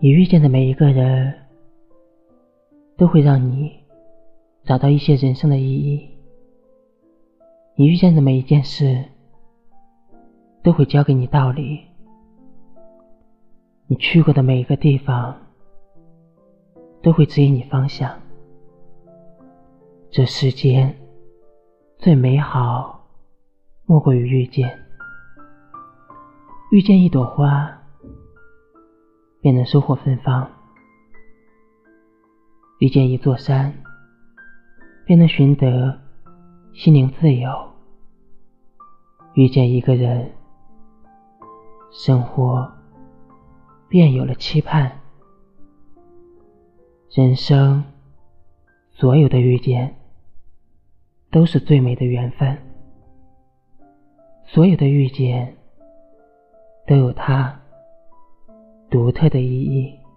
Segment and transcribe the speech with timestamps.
[0.00, 1.34] 你遇见的每一个人，
[2.96, 3.72] 都会让你
[4.62, 6.08] 找到一些人生的意义。
[7.74, 9.04] 你遇见的每一件事，
[10.62, 11.80] 都会教给你道理。
[13.88, 15.36] 你去过的每一个地方，
[17.02, 18.08] 都会指引你方向。
[20.12, 20.94] 这世间
[21.96, 23.04] 最美好，
[23.84, 24.78] 莫过于遇见。
[26.70, 27.77] 遇见一朵花。
[29.40, 30.50] 便能收获芬芳。
[32.78, 33.72] 遇见一座山，
[35.04, 35.98] 便能寻得
[36.72, 37.50] 心灵自由。
[39.34, 40.30] 遇见一个人，
[41.90, 42.70] 生活
[43.88, 45.00] 便有了期盼。
[47.10, 47.84] 人生
[48.90, 49.96] 所有的遇见，
[51.30, 52.58] 都是最美的缘分。
[54.44, 55.56] 所有的遇见，
[56.86, 57.57] 都有它。
[59.18, 60.07] 退的意义。